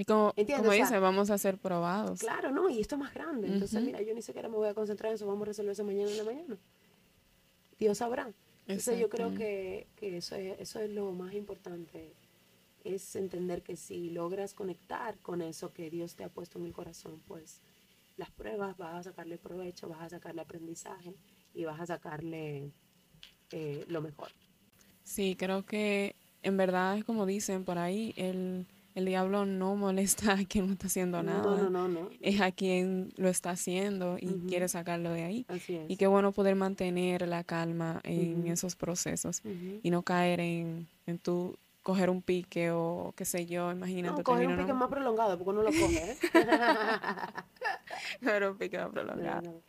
[0.00, 2.20] Y como, como o sea, dice, vamos a ser probados.
[2.20, 2.70] Claro, ¿no?
[2.70, 3.48] Y esto es más grande.
[3.48, 3.84] Entonces, Ujú.
[3.84, 6.10] mira, yo ni siquiera me voy a concentrar en eso, vamos a resolver eso mañana
[6.10, 6.58] en la mañana.
[7.78, 8.32] Dios sabrá.
[8.66, 12.14] Entonces yo creo que, que eso, es, eso es lo más importante,
[12.82, 16.72] es entender que si logras conectar con eso que Dios te ha puesto en el
[16.72, 17.60] corazón, pues
[18.16, 21.14] las pruebas vas a sacarle provecho, vas a sacarle aprendizaje
[21.52, 22.70] y vas a sacarle
[23.52, 24.30] eh, lo mejor.
[25.04, 28.66] Sí, creo que en verdad es como dicen por ahí, el,
[29.00, 31.42] el diablo no molesta a quien no está haciendo nada.
[31.42, 32.10] No, no, no, no.
[32.20, 35.46] Es a quien lo está haciendo y quiere sacarlo de ahí.
[35.48, 35.90] Así es.
[35.90, 39.42] Y qué bueno poder mantener la calma en esos procesos
[39.82, 44.18] y no caer en, en tu coger un pique o qué sé yo, imagínate.
[44.18, 46.16] No, coger un pique más prolongado porque uno lo coge, ¿eh?
[48.20, 49.62] Coger un pique más prolongado.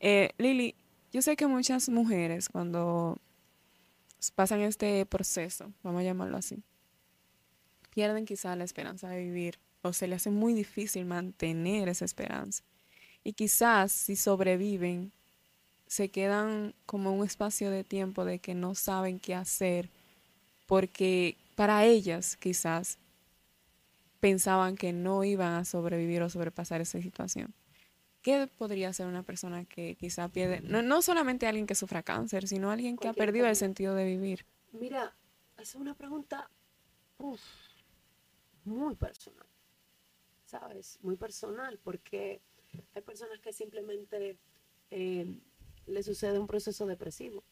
[0.00, 0.74] Eh, Lili,
[1.12, 3.18] yo sé que muchas mujeres cuando
[4.34, 6.62] pasan este proceso, vamos a llamarlo así,
[7.94, 12.64] pierden quizá la esperanza de vivir o se les hace muy difícil mantener esa esperanza.
[13.22, 15.12] Y quizás si sobreviven,
[15.86, 19.90] se quedan como un espacio de tiempo de que no saben qué hacer
[20.66, 22.98] porque para ellas quizás
[24.20, 27.54] pensaban que no iban a sobrevivir o sobrepasar esa situación.
[28.22, 32.48] ¿Qué podría ser una persona que quizá pierde, no, no solamente alguien que sufra cáncer,
[32.48, 34.46] sino alguien que ha perdido el sentido de vivir?
[34.72, 35.14] Mira,
[35.58, 36.48] es una pregunta
[37.18, 37.40] uf,
[38.64, 39.46] muy personal,
[40.44, 40.98] ¿sabes?
[41.02, 42.40] Muy personal, porque
[42.94, 44.38] hay personas que simplemente
[44.90, 45.40] eh,
[45.86, 47.44] le sucede un proceso depresivo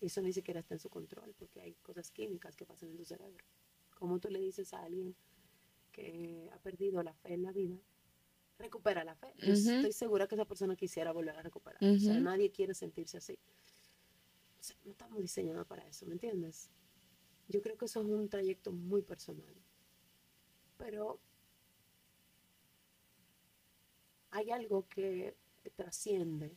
[0.00, 2.96] y eso ni siquiera está en su control, porque hay cosas químicas que pasan en
[2.96, 3.44] tu cerebro.
[3.98, 5.16] Como tú le dices a alguien
[5.90, 7.76] que ha perdido la fe en la vida,
[8.58, 9.34] recupera la fe.
[9.38, 9.52] Yo.
[9.52, 11.82] Estoy segura que esa persona quisiera volver a recuperar.
[11.82, 13.38] O sea, nadie quiere sentirse así.
[14.60, 16.70] O sea, no estamos diseñados para eso, ¿me entiendes?
[17.48, 19.54] Yo creo que eso es un trayecto muy personal.
[20.78, 21.20] Pero
[24.30, 25.36] hay algo que
[25.76, 26.56] trasciende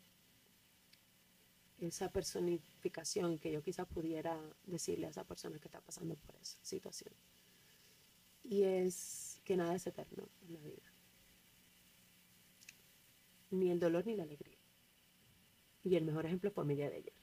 [1.80, 6.58] esa personificación que yo quizás pudiera decirle a esa persona que está pasando por esa
[6.62, 7.14] situación.
[8.44, 10.94] Y es que nada es eterno en la vida.
[13.50, 14.58] Ni el dolor ni la alegría.
[15.84, 17.14] Y el mejor ejemplo fue mi día de ayer.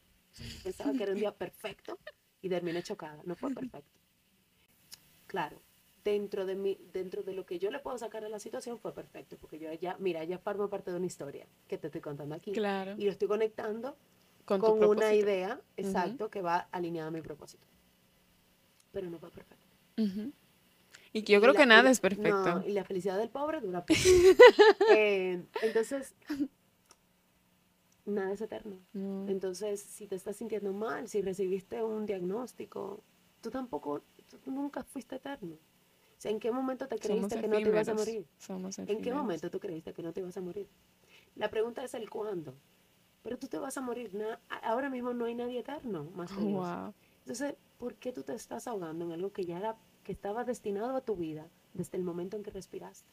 [0.63, 1.99] Pensaba que era un día perfecto
[2.43, 3.23] y terminé chocada.
[3.25, 4.01] No fue perfecto.
[5.27, 5.61] Claro,
[6.13, 8.95] dentro de, mi, dentro de lo que yo le puedo sacar a la situación fue
[8.95, 12.35] perfecto, porque yo ya, mira, ya formo parte de una historia que te estoy contando
[12.35, 12.53] aquí.
[12.53, 12.95] Claro.
[12.97, 13.95] Y lo estoy conectando
[14.47, 17.67] Con, una idea, exacto, que va alineada a mi propósito.
[18.93, 19.67] Pero no fue perfecto.
[21.13, 22.55] Y que yo Y creo la- que nada es perfecto.
[22.55, 24.01] no, y la felicidad del pobre dura poco.
[24.97, 26.15] Eh, entonces,
[28.07, 28.79] nada es eterno.
[28.95, 29.29] No.
[29.29, 33.03] Entonces, si te estás sintiendo mal, si recibiste un diagnóstico,
[33.43, 34.03] tú tampoco,
[34.43, 35.57] tú nunca fuiste eterno.
[36.19, 38.27] O sea, ¿en qué momento te Somos creíste que no te ibas a morir?
[38.39, 40.69] Somos ¿En qué momento tú creíste que no te ibas a morir?
[41.37, 42.57] La pregunta es el cuándo.
[43.23, 44.13] pero tú te vas a morir.
[44.15, 46.67] Na- ahora mismo no hay nadie eterno más que Dios.
[46.67, 46.95] Wow.
[47.21, 50.97] Entonces, ¿por qué tú te estás ahogando en algo que ya era, que estaba destinado
[50.97, 53.09] a tu vida desde el momento en que respiraste?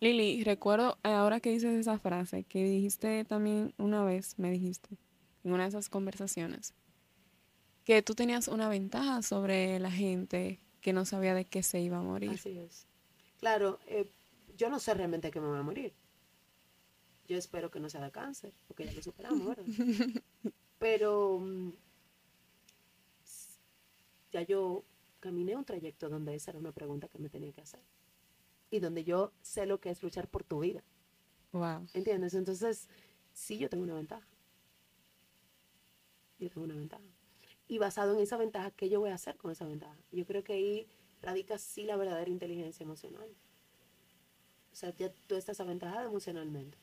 [0.00, 4.98] Lili, recuerdo eh, ahora que dices esa frase, que dijiste también una vez, me dijiste,
[5.44, 6.74] en una de esas conversaciones,
[7.84, 11.96] que tú tenías una ventaja sobre la gente que no sabía de qué se iba
[11.96, 12.32] a morir.
[12.32, 12.86] Así es.
[13.40, 14.06] Claro, eh,
[14.54, 15.94] yo no sé realmente que me voy a morir.
[17.26, 19.64] Yo espero que no sea de cáncer, porque ya lo superamos, ¿verdad?
[20.78, 21.70] Pero mm,
[24.30, 24.84] ya yo
[25.20, 27.80] caminé un trayecto donde esa era una pregunta que me tenía que hacer.
[28.70, 30.84] Y donde yo sé lo que es luchar por tu vida.
[31.52, 31.86] Wow.
[31.94, 32.34] ¿Entiendes?
[32.34, 32.90] Entonces,
[33.32, 34.28] sí, yo tengo una ventaja.
[36.38, 37.13] Yo tengo una ventaja.
[37.68, 39.96] Y basado en esa ventaja, ¿qué yo voy a hacer con esa ventaja?
[40.12, 40.86] Yo creo que ahí
[41.22, 43.28] radica sí la verdadera inteligencia emocional.
[44.72, 46.76] O sea, ya tú estás aventajada emocionalmente.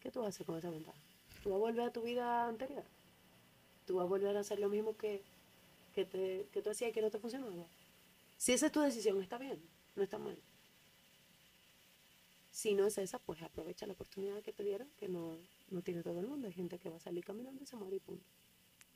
[0.00, 0.98] ¿Qué tú vas a hacer con esa ventaja?
[1.42, 2.84] ¿Tú vas a volver a tu vida anterior?
[3.86, 5.22] ¿Tú vas a volver a hacer lo mismo que,
[5.94, 7.66] que, te, que tú hacías y que no te funcionaba?
[8.36, 9.60] Si esa es tu decisión, está bien,
[9.96, 10.36] no está mal.
[12.50, 15.36] Si no es esa, pues aprovecha la oportunidad que te dieron, que no,
[15.70, 16.46] no tiene todo el mundo.
[16.46, 18.24] Hay gente que va a salir caminando y se muere y punto.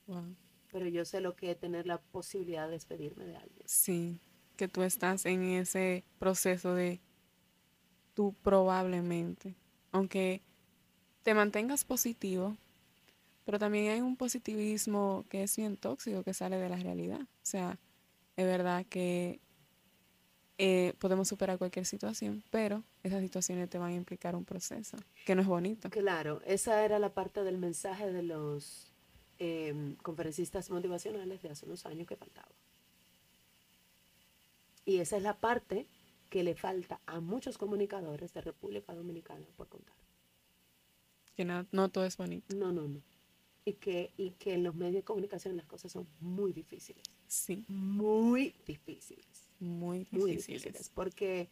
[0.07, 0.35] Wow.
[0.75, 3.63] Pero yo sé lo que es tener la posibilidad de despedirme de alguien.
[3.65, 4.19] Sí,
[4.57, 7.01] que tú estás en ese proceso de
[8.13, 9.55] tú probablemente,
[9.93, 10.43] aunque
[11.23, 12.57] te mantengas positivo,
[13.45, 17.21] pero también hay un positivismo que es bien tóxico que sale de la realidad.
[17.21, 17.79] O sea,
[18.37, 19.39] es verdad que
[20.59, 25.37] eh, podemos superar cualquier situación, pero esas situaciones te van a implicar un proceso que
[25.37, 25.89] no es bonito.
[25.91, 28.91] Claro, esa era la parte del mensaje de los
[29.39, 32.49] em, conferencistas motivacionales de hace unos años que faltaba.
[34.87, 35.87] Y esa es la parte
[36.31, 39.95] que le falta a muchos comunicadores de República Dominicana por contar.
[41.37, 42.55] Que no, no todo es bonito.
[42.55, 43.01] No, no, no.
[43.65, 47.03] Y que, y que en los medios de comunicación las cosas son muy difíciles.
[47.27, 49.25] Sí, Muy difíciles.
[49.59, 50.63] muy Muy difíciles.
[50.65, 50.91] difíciles.
[50.95, 51.49] Porque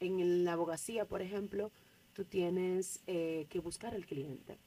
[0.00, 1.70] en la abogacía, por ejemplo,
[2.14, 4.58] tú tienes eh, que buscar al cliente.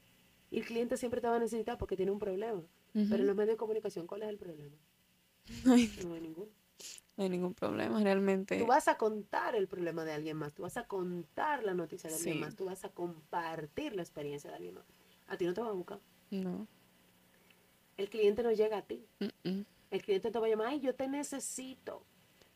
[0.55, 2.63] Y el cliente siempre te va a necesitar porque tiene un problema.
[2.93, 4.73] Pero en los medios de comunicación, ¿cuál es el problema?
[5.65, 6.49] No hay, No hay ninguno.
[7.17, 8.57] no hay ningún problema, realmente.
[8.57, 12.09] Tú vas a contar el problema de alguien más, tú vas a contar la noticia
[12.09, 14.85] de alguien más, tú vas a compartir la experiencia de alguien más.
[15.27, 15.99] A ti no te va a buscar.
[16.31, 16.67] No.
[17.97, 19.05] El cliente no llega a ti.
[19.91, 22.05] El cliente te va a llamar, ay, yo te necesito.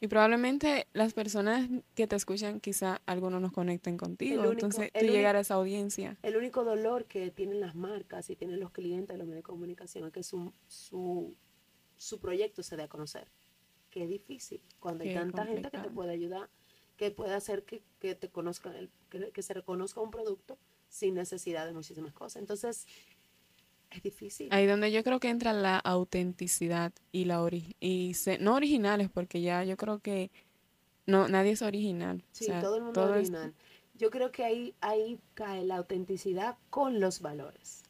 [0.02, 4.36] Y probablemente las personas que te escuchan, quizá algunos nos conecten contigo.
[4.52, 6.18] único- Entonces, tú llegar a esa audiencia.
[6.24, 9.44] El único dolor que tienen las marcas y tienen los clientes de los medios de
[9.44, 11.36] comunicación es que su, su,
[11.98, 13.28] su proyecto se dé a conocer.
[13.90, 16.50] Que es difícil cuando hay tanta gente que te puede ayudar,
[16.96, 20.58] que puede hacer que, que te conozcan, el- que, que se reconozca un producto
[20.88, 22.38] sin necesidad de muchísimas cosas.
[22.42, 22.88] Entonces,
[23.92, 24.48] es difícil.
[24.52, 29.10] Ahí donde yo creo que entra la autenticidad y la ori y se- no originales,
[29.10, 30.32] porque ya yo creo que
[31.06, 32.24] no nadie es original.
[32.24, 33.54] O Sí, sea, todo el mundo todo es- original.
[33.96, 37.84] Yo creo que ahí, ahí cae la autenticidad con los valores.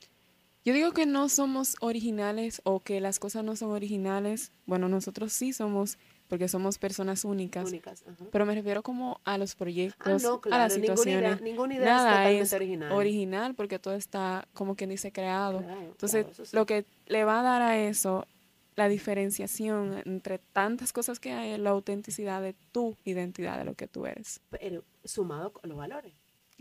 [0.66, 4.52] Yo digo que no somos originales o que las cosas no son originales.
[4.66, 5.98] Bueno, nosotros sí somos,
[6.30, 7.68] porque somos personas únicas.
[7.68, 8.04] Únicas.
[8.08, 8.26] ajá.
[8.32, 11.42] Pero me refiero como a los Ah, proyectos, no, a las claro, ninguna idea, situaciones.
[11.42, 12.92] ninguna idea Nada es totalmente es original.
[12.94, 15.60] original porque todo está como quien dice creado.
[15.62, 16.56] Claro, Entonces, claro, eso sí.
[16.56, 18.26] lo que le va a dar a eso
[18.76, 23.88] la diferenciación entre tantas cosas que hay la autenticidad de tu identidad, de lo que
[23.88, 24.39] tú eres.
[24.52, 26.13] Pero sumado con los valores.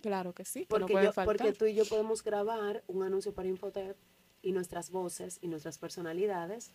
[0.02, 3.34] Claro que sí, que no Porque, yo, porque tú y yo podemos grabar un anuncio
[3.34, 3.96] para Infotep
[4.42, 6.70] y nuestras voces y nuestras personalidades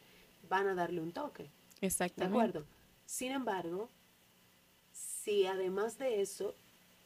[0.49, 1.43] van a darle un toque.
[1.82, 2.38] ¿De Exactamente.
[2.38, 2.65] acuerdo?
[3.05, 3.89] Sin embargo,
[4.91, 6.55] si además de eso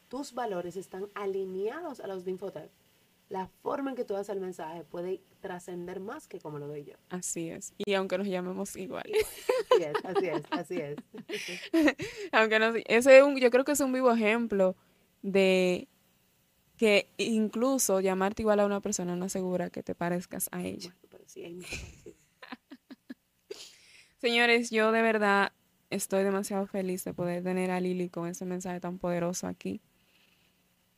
[0.07, 2.71] tus valores están alineados a los de Infotep,
[3.29, 6.85] la forma en que tú das el mensaje puede trascender más que como lo doy
[6.85, 6.93] yo.
[7.09, 7.73] Así es.
[7.77, 9.03] Y aunque nos llamemos igual.
[9.69, 10.97] Así es, así es, así es.
[12.31, 14.75] aunque no, ese es un, yo creo que es un vivo ejemplo
[15.21, 15.87] de
[16.77, 20.89] que incluso llamarte igual a una persona no asegura que te parezcas a ella.
[20.93, 21.59] Bueno, pero sí hay.
[24.21, 25.51] Señores, yo de verdad
[25.89, 29.81] estoy demasiado feliz de poder tener a Lili con ese mensaje tan poderoso aquí.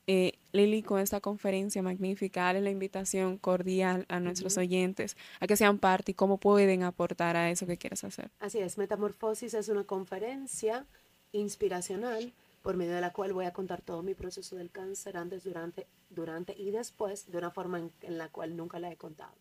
[0.06, 5.56] Eh, Lili, con esta conferencia magnífica, dale la invitación cordial a nuestros oyentes a que
[5.56, 8.30] sean parte y cómo pueden aportar a eso que quieres hacer.
[8.40, 10.84] Así es, Metamorfosis es una conferencia
[11.32, 12.32] inspiracional
[12.62, 15.86] por medio de la cual voy a contar todo mi proceso del cáncer antes, durante,
[16.08, 19.34] durante y después de una forma en, en la cual nunca la he contado.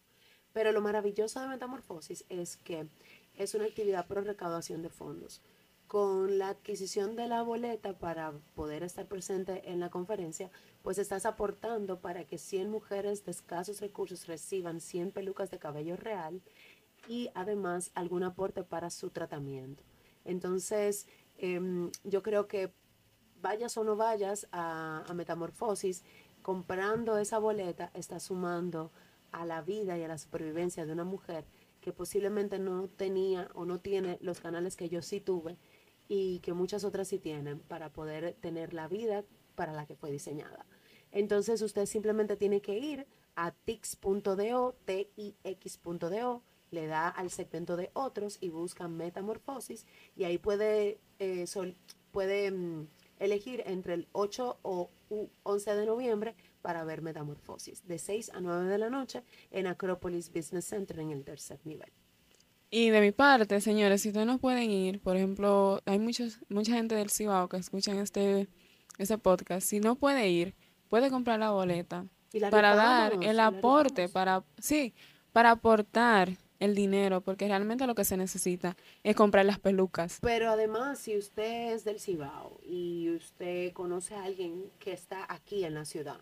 [0.53, 2.87] Pero lo maravilloso de Metamorfosis es que
[3.39, 5.41] es una actividad pro recaudación de fondos.
[5.87, 10.51] con la adquisición de la boleta para poder estar presente en la conferencia,
[10.83, 15.97] pues estás aportando para que 100 mujeres de escasos recursos reciban 100 pelucas de cabello
[15.97, 16.43] real
[17.07, 19.81] y además algún aporte para su tratamiento.
[20.25, 21.07] Entonces,
[21.39, 22.71] em, yo creo que
[23.41, 26.03] vayas o no vayas a, a Metamorfosis,
[26.43, 28.91] comprando esa boleta está sumando
[29.31, 31.45] a la vida y a la supervivencia de una mujer
[31.81, 35.57] que posiblemente no tenía o no tiene los canales que yo sí tuve
[36.07, 39.23] y que muchas otras sí tienen para poder tener la vida
[39.55, 40.65] para la que fue diseñada.
[41.11, 48.37] Entonces usted simplemente tiene que ir a tix.do, tix.do, le da al segmento de otros
[48.41, 51.45] y busca metamorfosis y ahí puede, eh,
[52.11, 52.87] puede mm,
[53.19, 54.89] elegir entre el 8 o
[55.43, 60.31] 11 de noviembre para ver metamorfosis, de 6 a 9 de la noche en Acropolis
[60.31, 61.91] Business Center en el tercer nivel.
[62.71, 66.73] Y de mi parte, señores, si ustedes no pueden ir, por ejemplo, hay muchos, mucha
[66.73, 68.47] gente del Cibao que escuchan este,
[68.99, 69.67] este podcast.
[69.67, 70.53] Si no puede ir,
[70.87, 72.05] puede comprar la boleta
[72.51, 74.93] para dar el aporte, para, sí,
[75.31, 80.19] para aportar el dinero, porque realmente lo que se necesita es comprar las pelucas.
[80.21, 85.63] Pero además, si usted es del Cibao y usted conoce a alguien que está aquí
[85.63, 86.19] en la ciudad,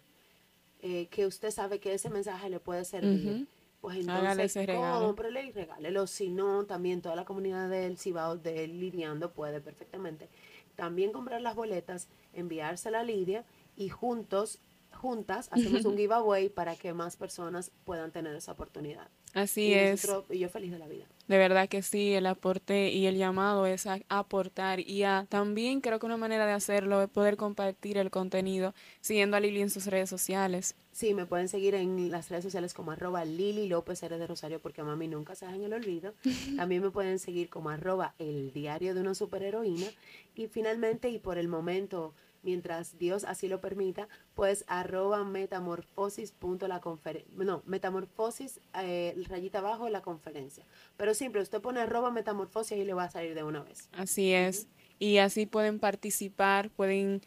[0.81, 3.47] eh, que usted sabe que ese mensaje le puede servir,
[3.81, 6.07] pues entonces cómprele y regálelo.
[6.07, 10.29] Si no, también toda la comunidad del Cibao de Lidiando puede perfectamente
[10.77, 13.43] también comprar las boletas, enviársela a Lidia
[13.75, 14.59] y juntos,
[14.93, 19.09] juntas, hacemos un giveaway para que más personas puedan tener esa oportunidad.
[19.33, 20.07] Así es.
[20.29, 21.05] y yo feliz de la vida.
[21.27, 25.81] De verdad que sí, el aporte y el llamado es a aportar y a también
[25.81, 29.69] creo que una manera de hacerlo es poder compartir el contenido siguiendo a Lili en
[29.69, 30.75] sus redes sociales.
[30.93, 34.59] Sí, me pueden seguir en las redes sociales como arroba Lili López R de Rosario
[34.59, 36.13] porque mami nunca se en el olvido.
[36.55, 39.87] También me pueden seguir como arroba el diario de una superheroína.
[40.35, 42.13] Y finalmente y por el momento
[42.43, 49.59] mientras Dios así lo permita, pues arroba metamorfosis punto la conferencia, no, metamorfosis eh, rayita
[49.59, 50.63] abajo la conferencia.
[50.97, 53.89] Pero siempre usted pone arroba metamorfosis y le va a salir de una vez.
[53.93, 54.67] Así es.
[54.99, 57.21] Y así pueden participar, pueden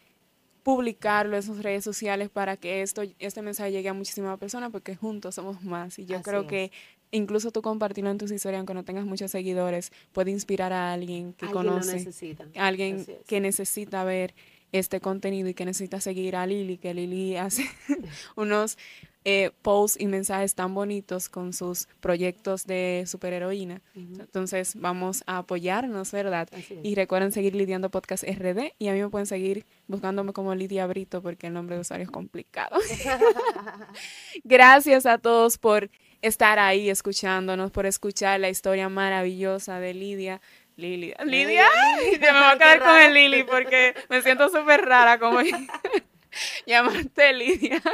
[0.62, 4.94] publicarlo en sus redes sociales para que esto, este mensaje llegue a muchísimas personas porque
[4.94, 5.98] juntos somos más.
[5.98, 6.70] Y yo creo que
[7.10, 11.32] incluso tú compartirlo en tus historias, aunque no tengas muchos seguidores, puede inspirar a alguien
[11.32, 12.08] que conoce,
[12.56, 14.34] alguien que necesita ver
[14.72, 17.64] este contenido y que necesita seguir a Lili, que Lili hace
[18.36, 18.78] unos
[19.24, 23.82] eh, posts y mensajes tan bonitos con sus proyectos de superheroína.
[23.94, 26.48] Entonces vamos a apoyarnos, ¿verdad?
[26.82, 30.86] Y recuerden seguir Lidiando Podcast RD y a mí me pueden seguir buscándome como Lidia
[30.86, 32.78] Brito porque el nombre de usuario es complicado.
[34.44, 35.90] Gracias a todos por
[36.22, 40.40] estar ahí escuchándonos, por escuchar la historia maravillosa de Lidia.
[40.80, 41.16] Lilia.
[41.24, 41.66] ¿Lidia?
[42.20, 45.40] me voy a quedar con el Lili porque me siento súper rara como
[46.66, 47.82] llamarte Lidia.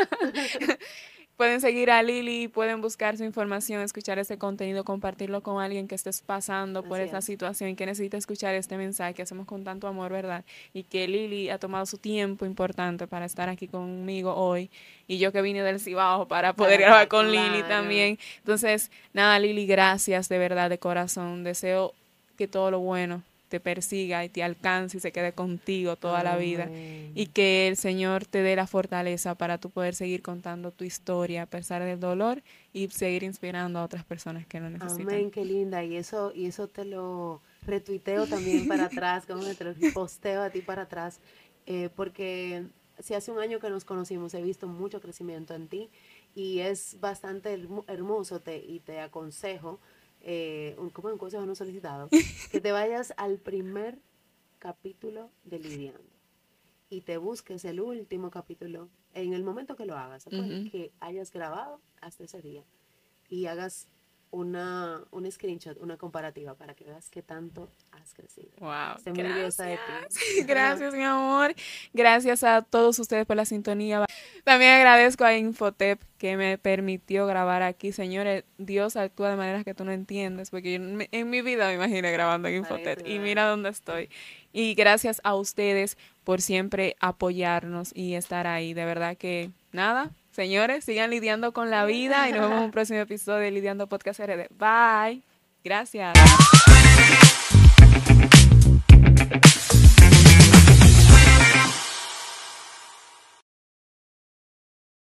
[1.37, 5.95] pueden seguir a Lili, pueden buscar su información, escuchar este contenido, compartirlo con alguien que
[5.95, 9.87] estés pasando por esa situación y que necesita escuchar este mensaje que hacemos con tanto
[9.87, 10.45] amor, ¿verdad?
[10.72, 14.70] Y que Lili ha tomado su tiempo importante para estar aquí conmigo hoy
[15.07, 18.18] y yo que vine del Cibao para poder grabar con Lili también.
[18.39, 21.45] Entonces, nada, Lili, gracias de verdad, de corazón.
[21.45, 21.93] Deseo
[22.37, 26.37] que todo lo bueno te persiga y te alcance y se quede contigo toda la
[26.37, 26.68] vida.
[27.14, 31.43] Y que el Señor te dé la fortaleza para tú poder seguir contando tu historia
[31.43, 35.09] a pesar del dolor y seguir inspirando a otras personas que lo necesitan.
[35.09, 35.84] Amén, qué linda.
[35.84, 40.51] Y eso, y eso te lo retuiteo también para atrás, como te lo posteo a
[40.51, 41.20] ti para atrás.
[41.66, 42.64] Eh, porque
[42.99, 45.91] si hace un año que nos conocimos he visto mucho crecimiento en ti
[46.34, 49.80] y es bastante hermoso te, y te aconsejo
[50.29, 52.09] eh, un, como un consejo no solicitado,
[52.51, 54.01] que te vayas al primer
[54.59, 56.03] capítulo de Lidiando
[56.91, 61.81] y te busques el último capítulo en el momento que lo hagas, que hayas grabado
[62.01, 62.64] hasta ese día
[63.29, 63.87] y hagas
[64.31, 68.49] una, un screenshot, una comparativa para que veas qué tanto has crecido.
[68.59, 68.97] Wow.
[68.97, 70.43] Estoy muy orgullosa de ti.
[70.47, 71.55] Gracias, mi amor.
[71.93, 74.05] Gracias a todos ustedes por la sintonía.
[74.45, 77.93] También agradezco a Infotep que me permitió grabar aquí.
[77.93, 81.74] Señores, Dios actúa de maneras que tú no entiendes, porque yo en mi vida me
[81.74, 84.11] imaginé grabando en Infotep y mira dónde estoy.
[84.53, 88.74] Y gracias a ustedes por siempre apoyarnos y estar ahí.
[88.74, 92.70] De verdad que nada, Señores, sigan lidiando con la vida y nos vemos en un
[92.70, 94.49] próximo episodio de Lidiando Podcast RD.
[94.51, 95.22] Bye.
[95.64, 96.12] Gracias.